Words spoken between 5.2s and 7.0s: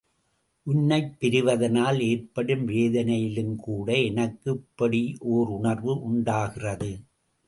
ஓருணர்வு உண்டாகிறது!